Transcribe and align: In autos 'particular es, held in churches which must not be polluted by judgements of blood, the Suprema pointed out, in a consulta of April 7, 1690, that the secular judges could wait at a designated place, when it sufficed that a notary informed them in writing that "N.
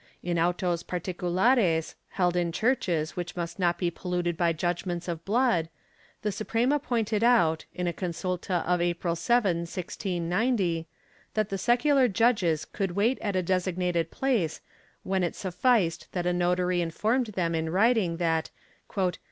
In 0.23 0.39
autos 0.39 0.81
'particular 0.81 1.53
es, 1.59 1.93
held 2.09 2.35
in 2.35 2.51
churches 2.51 3.15
which 3.15 3.35
must 3.35 3.59
not 3.59 3.77
be 3.77 3.91
polluted 3.91 4.35
by 4.35 4.51
judgements 4.51 5.07
of 5.07 5.23
blood, 5.25 5.69
the 6.23 6.31
Suprema 6.31 6.79
pointed 6.79 7.23
out, 7.23 7.65
in 7.75 7.85
a 7.87 7.93
consulta 7.93 8.65
of 8.65 8.81
April 8.81 9.15
7, 9.15 9.57
1690, 9.57 10.87
that 11.35 11.49
the 11.49 11.57
secular 11.59 12.07
judges 12.07 12.65
could 12.65 12.93
wait 12.95 13.19
at 13.21 13.35
a 13.35 13.43
designated 13.43 14.09
place, 14.09 14.59
when 15.03 15.23
it 15.23 15.35
sufficed 15.35 16.07
that 16.13 16.25
a 16.25 16.33
notary 16.33 16.81
informed 16.81 17.27
them 17.27 17.53
in 17.53 17.69
writing 17.69 18.17
that 18.17 18.49
"N. 18.97 19.11